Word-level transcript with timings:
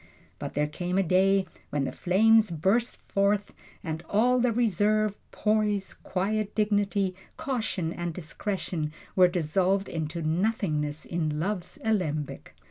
But 0.39 0.55
there 0.55 0.65
came 0.65 0.97
a 0.97 1.03
day 1.03 1.45
when 1.69 1.83
the 1.85 1.91
flames 1.91 2.49
burst 2.49 2.95
forth, 3.07 3.53
and 3.83 4.01
all 4.09 4.39
the 4.39 4.51
reserve, 4.51 5.13
poise, 5.29 5.93
quiet 5.93 6.55
dignity, 6.55 7.13
caution 7.37 7.93
and 7.93 8.11
discretion 8.11 8.93
were 9.15 9.27
dissolved 9.27 9.87
into 9.87 10.23
nothingness 10.23 11.05
in 11.05 11.39
love's 11.39 11.77
alembic. 11.83 12.55